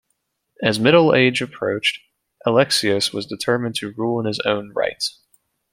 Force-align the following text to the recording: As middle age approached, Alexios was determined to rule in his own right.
As 0.63 0.79
middle 0.79 1.13
age 1.13 1.43
approached, 1.43 1.99
Alexios 2.47 3.13
was 3.13 3.27
determined 3.27 3.75
to 3.75 3.91
rule 3.91 4.19
in 4.19 4.25
his 4.25 4.39
own 4.47 4.71
right. 4.73 5.03